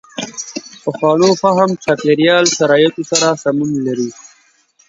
پخوانو 0.83 1.29
فهم 1.41 1.69
چاپېریال 1.83 2.45
شرایطو 2.57 3.01
سره 3.11 3.27
سمون 3.43 3.71
لري. 3.85 4.09